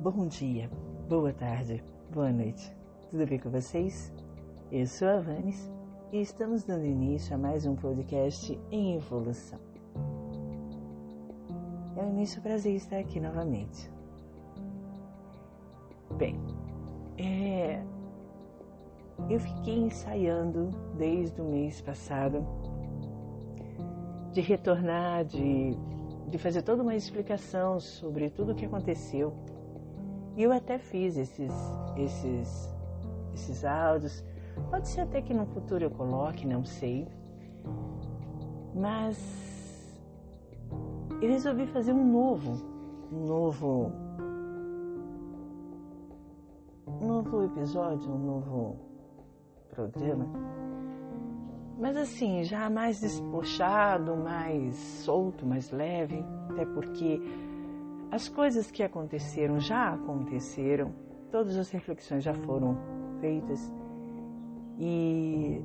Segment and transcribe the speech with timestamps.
[0.00, 0.70] Bom dia,
[1.08, 1.82] boa tarde,
[2.12, 2.72] boa noite.
[3.10, 4.12] Tudo bem com vocês?
[4.70, 5.72] Eu sou a Vanes
[6.12, 9.58] e estamos dando início a mais um podcast em evolução.
[11.96, 13.90] É um início prazer estar aqui novamente.
[16.16, 16.38] Bem,
[17.18, 17.82] é,
[19.28, 22.46] eu fiquei ensaiando desde o mês passado
[24.32, 25.76] de retornar, de,
[26.28, 29.34] de fazer toda uma explicação sobre tudo o que aconteceu.
[30.38, 31.52] E eu até fiz esses,
[31.96, 32.72] esses,
[33.34, 34.24] esses áudios.
[34.70, 37.08] Pode ser até que no futuro eu coloque, não sei.
[38.72, 40.00] Mas
[41.20, 42.52] eu resolvi fazer um novo,
[43.12, 43.92] um novo,
[46.86, 48.76] um novo episódio, um novo
[49.70, 50.24] programa
[51.78, 57.20] mas assim, já mais despochado, mais solto, mais leve, até porque
[58.10, 60.92] as coisas que aconteceram já aconteceram,
[61.30, 62.76] todas as reflexões já foram
[63.20, 63.72] feitas
[64.78, 65.62] e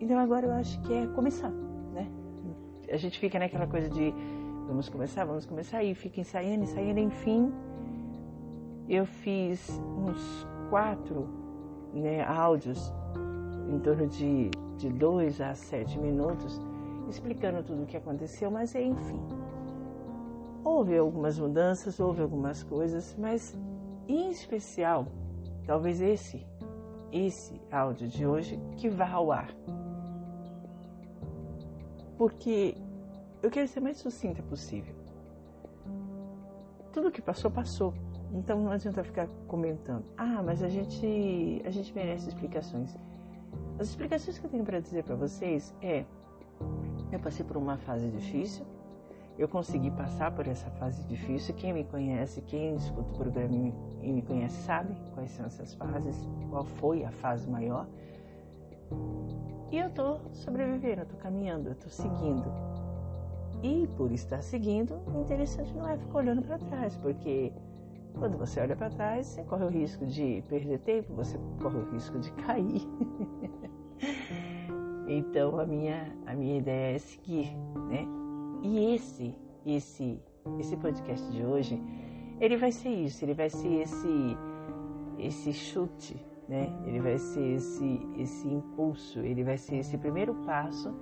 [0.00, 1.50] então agora eu acho que é começar,
[1.92, 2.10] né?
[2.90, 4.12] A gente fica naquela coisa de
[4.66, 7.52] vamos começar, vamos começar e fica ensaiando, ensaiando, enfim.
[8.88, 11.28] Eu fiz uns quatro
[11.94, 12.92] né, áudios
[13.70, 16.60] em torno de, de dois a sete minutos,
[17.08, 19.20] explicando tudo o que aconteceu, mas enfim.
[20.64, 23.56] Houve algumas mudanças, houve algumas coisas, mas
[24.08, 25.06] em especial,
[25.66, 26.46] talvez esse,
[27.10, 29.54] esse áudio de hoje que vá ao ar.
[32.16, 32.76] Porque
[33.42, 34.94] eu quero ser mais sucinta possível.
[36.92, 37.94] Tudo que passou, passou.
[38.32, 40.04] Então não adianta ficar comentando.
[40.16, 42.96] Ah, mas a gente, a gente merece explicações.
[43.78, 46.04] As explicações que eu tenho para dizer para vocês é:
[47.10, 48.64] eu passei por uma fase difícil,
[49.42, 51.52] eu consegui passar por essa fase difícil.
[51.54, 56.28] Quem me conhece, quem escuta o programa e me conhece, sabe quais são essas fases,
[56.48, 57.88] qual foi a fase maior.
[59.70, 62.44] E eu estou sobrevivendo, eu estou caminhando, eu estou seguindo.
[63.62, 67.52] E por estar seguindo, interessante não é ficar olhando para trás, porque
[68.18, 71.90] quando você olha para trás, você corre o risco de perder tempo, você corre o
[71.90, 72.86] risco de cair.
[75.08, 77.56] então a minha, a minha ideia é seguir,
[77.88, 78.21] né?
[78.62, 79.34] E esse,
[79.66, 80.20] esse,
[80.58, 81.82] esse podcast de hoje,
[82.40, 84.36] ele vai ser isso, ele vai ser esse,
[85.18, 86.16] esse chute,
[86.48, 86.72] né?
[86.86, 90.94] Ele vai ser esse, esse impulso, ele vai ser esse primeiro passo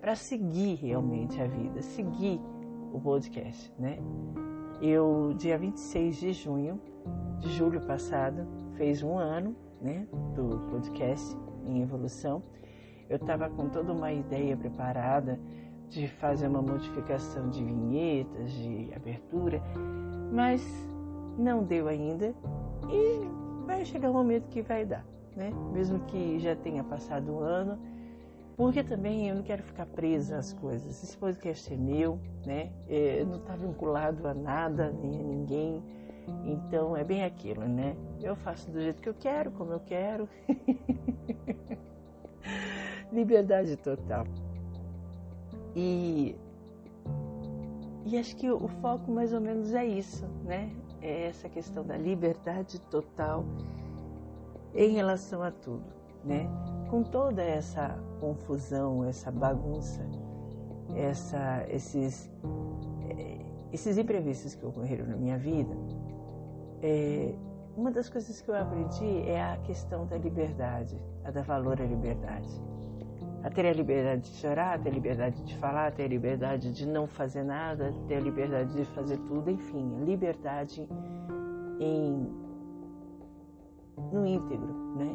[0.00, 2.40] para seguir realmente a vida, seguir
[2.92, 3.98] o podcast, né?
[4.80, 6.80] Eu, dia 26 de junho,
[7.38, 12.42] de julho passado, fez um ano né, do podcast em evolução.
[13.08, 15.40] Eu estava com toda uma ideia preparada
[15.88, 19.62] de fazer uma modificação de vinhetas, de abertura,
[20.32, 20.62] mas
[21.38, 22.34] não deu ainda
[22.90, 23.20] e
[23.66, 25.04] vai chegar um momento que vai dar,
[25.34, 25.52] né?
[25.72, 27.78] Mesmo que já tenha passado um ano,
[28.56, 31.02] porque também eu não quero ficar presa às coisas.
[31.02, 32.72] Esse podcast é meu, né?
[32.88, 35.82] É, não está vinculado a nada, nem a ninguém.
[36.44, 37.94] Então é bem aquilo, né?
[38.20, 40.28] Eu faço do jeito que eu quero, como eu quero.
[43.12, 44.26] Liberdade total.
[45.76, 46.34] E,
[48.06, 50.74] e acho que o foco mais ou menos é isso, né?
[51.00, 53.44] É essa questão da liberdade total
[54.74, 55.84] em relação a tudo,
[56.24, 56.48] né?
[56.88, 60.04] com toda essa confusão, essa bagunça,
[60.94, 62.30] essa, esses,
[63.08, 65.74] eh, esses imprevistos que ocorreram na minha vida,
[66.82, 67.34] é,
[67.76, 71.84] uma das coisas que eu aprendi é a questão da liberdade, a dar valor à
[71.84, 72.48] liberdade.
[73.46, 76.08] A ter a liberdade de chorar, a ter a liberdade de falar, a ter a
[76.08, 80.88] liberdade de não fazer nada, a ter a liberdade de fazer tudo, enfim, liberdade
[81.78, 82.26] em,
[84.12, 85.14] no íntegro, né?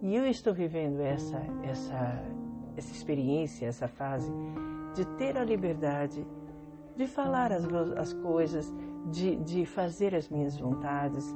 [0.00, 2.22] E eu estou vivendo essa, essa,
[2.76, 4.32] essa experiência, essa fase
[4.94, 6.24] de ter a liberdade
[6.96, 7.64] de falar as,
[7.96, 8.72] as coisas,
[9.10, 11.34] de, de fazer as minhas vontades.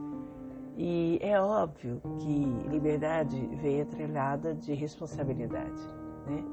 [0.76, 5.82] E é óbvio que liberdade vem atrelada de responsabilidade,
[6.26, 6.44] né?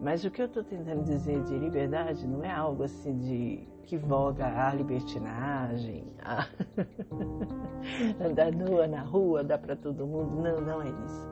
[0.00, 3.98] Mas o que eu estou tentando dizer de liberdade não é algo assim de que
[3.98, 6.46] voga a libertinagem, a
[8.24, 10.42] andar nua na rua, dar para todo mundo.
[10.42, 11.28] Não, não é isso.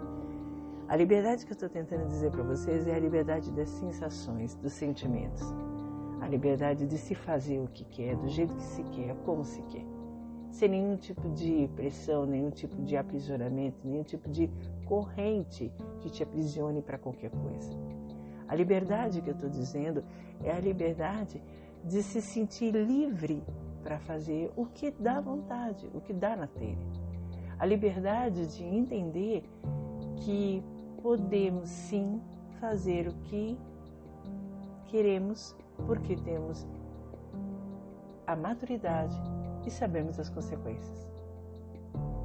[0.88, 4.72] A liberdade que eu estou tentando dizer para vocês é a liberdade das sensações, dos
[4.72, 5.42] sentimentos.
[6.20, 9.62] A liberdade de se fazer o que quer, do jeito que se quer, como se
[9.62, 9.97] quer.
[10.58, 14.50] Sem nenhum tipo de pressão, nenhum tipo de aprisionamento, nenhum tipo de
[14.87, 17.70] corrente que te aprisione para qualquer coisa.
[18.49, 20.02] A liberdade que eu estou dizendo
[20.43, 21.40] é a liberdade
[21.84, 23.40] de se sentir livre
[23.84, 26.76] para fazer o que dá vontade, o que dá na telha.
[27.56, 29.49] A liberdade de entender
[30.16, 30.61] que
[31.00, 32.20] podemos sim
[32.58, 33.56] fazer o que
[34.87, 35.54] queremos
[35.87, 36.66] porque temos
[38.26, 41.08] a maturidade e sabemos as consequências.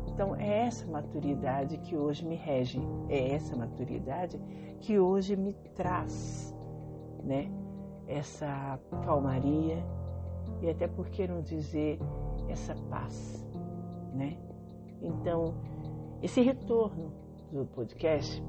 [0.07, 4.39] Então é essa maturidade que hoje me rege, é essa maturidade
[4.79, 6.55] que hoje me traz,
[7.23, 7.49] né?
[8.07, 9.83] Essa calmaria
[10.61, 11.99] e até por que não dizer
[12.47, 13.43] essa paz,
[14.13, 14.37] né?
[15.01, 15.55] Então,
[16.21, 17.11] esse retorno
[17.51, 18.41] do podcast,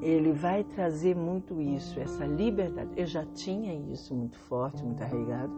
[0.00, 2.90] ele vai trazer muito isso, essa liberdade.
[2.96, 5.52] Eu já tinha isso muito forte, muito arraigado,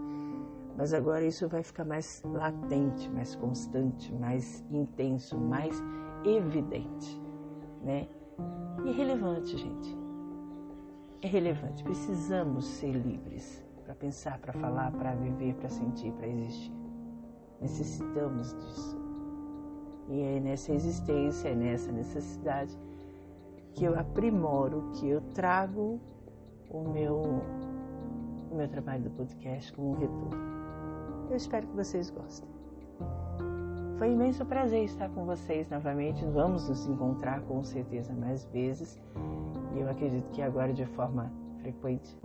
[0.79, 5.83] mas agora isso vai ficar mais latente, mais constante, mais intenso, mais
[6.25, 7.21] evidente,
[7.83, 8.07] né?
[8.85, 9.99] E relevante, gente.
[11.21, 11.83] É relevante.
[11.83, 16.73] Precisamos ser livres para pensar, para falar, para viver, para sentir, para existir.
[17.61, 18.97] Necessitamos disso.
[20.11, 22.79] E é nessa existência, é nessa necessidade
[23.75, 26.01] que eu aprimoro, que eu trago
[26.71, 27.21] o meu,
[28.49, 30.58] o meu trabalho do podcast como um retorno.
[31.31, 32.49] Eu espero que vocês gostem.
[33.99, 36.25] Foi um imenso prazer estar com vocês novamente.
[36.25, 38.99] Vamos nos encontrar com certeza mais vezes
[39.75, 41.31] e eu acredito que agora de forma
[41.61, 42.17] frequente.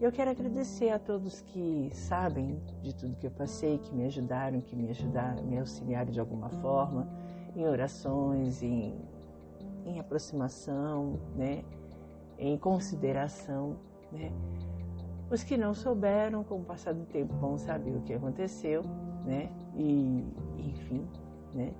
[0.00, 4.60] Eu quero agradecer a todos que sabem de tudo que eu passei, que me ajudaram,
[4.60, 7.08] que me ajudaram, me auxiliaram de alguma forma,
[7.56, 8.94] em orações, em,
[9.86, 11.64] em aproximação, né?
[12.38, 13.76] em consideração.
[14.12, 14.30] Né?
[15.30, 18.82] Os que não souberam, com o passar do tempo, vão saber o que aconteceu,
[19.26, 19.50] né?
[19.74, 20.24] E,
[20.58, 21.06] enfim,
[21.54, 21.72] né?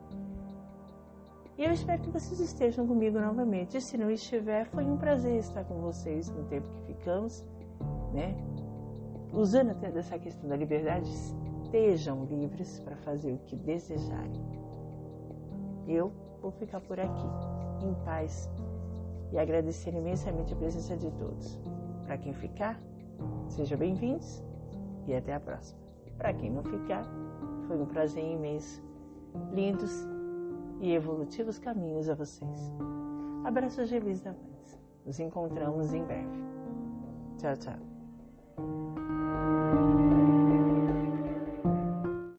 [1.57, 3.79] E eu espero que vocês estejam comigo novamente.
[3.79, 7.45] E se não estiver, foi um prazer estar com vocês no tempo que ficamos,
[8.13, 8.37] né?
[9.33, 11.11] Usando até dessa questão da liberdade,
[11.65, 14.43] estejam livres para fazer o que desejarem.
[15.87, 17.27] Eu vou ficar por aqui,
[17.83, 18.49] em paz,
[19.33, 21.59] e agradecer imensamente a presença de todos.
[22.07, 22.81] Para quem ficar,
[23.49, 24.43] Sejam bem-vindos
[25.07, 25.81] e até a próxima.
[26.17, 27.05] Para quem não ficar,
[27.67, 28.83] foi um prazer imenso.
[29.53, 30.07] Lindos
[30.81, 32.75] e evolutivos caminhos a vocês.
[33.45, 34.81] Abraços de Luiz da Paz.
[35.05, 36.45] Nos encontramos em breve.
[37.39, 37.98] Tchau, tchau.